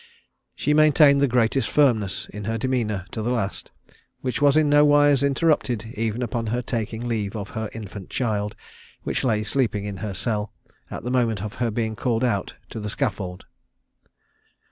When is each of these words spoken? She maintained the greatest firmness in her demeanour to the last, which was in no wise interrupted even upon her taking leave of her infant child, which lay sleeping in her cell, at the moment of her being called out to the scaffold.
She 0.55 0.73
maintained 0.73 1.21
the 1.21 1.27
greatest 1.27 1.69
firmness 1.69 2.27
in 2.29 2.45
her 2.45 2.57
demeanour 2.57 3.05
to 3.11 3.21
the 3.21 3.29
last, 3.29 3.69
which 4.21 4.41
was 4.41 4.57
in 4.57 4.67
no 4.67 4.83
wise 4.83 5.21
interrupted 5.21 5.93
even 5.95 6.23
upon 6.23 6.47
her 6.47 6.63
taking 6.63 7.07
leave 7.07 7.35
of 7.35 7.51
her 7.51 7.69
infant 7.71 8.09
child, 8.09 8.55
which 9.03 9.23
lay 9.23 9.43
sleeping 9.43 9.85
in 9.85 9.97
her 9.97 10.15
cell, 10.15 10.53
at 10.89 11.03
the 11.03 11.11
moment 11.11 11.43
of 11.43 11.53
her 11.61 11.69
being 11.69 11.95
called 11.95 12.23
out 12.23 12.55
to 12.71 12.79
the 12.79 12.89
scaffold. 12.89 13.45